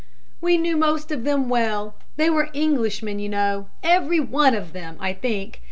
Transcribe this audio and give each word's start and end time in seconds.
"We 0.41 0.57
knew 0.57 0.77
most 0.77 1.11
of 1.11 1.25
them 1.25 1.47
well. 1.47 1.93
They 2.15 2.27
were 2.27 2.49
Englishmen, 2.55 3.19
you 3.19 3.29
know 3.29 3.69
every 3.83 4.19
one 4.19 4.55
of 4.55 4.73
them, 4.73 4.97
I 4.99 5.13
think. 5.13 5.59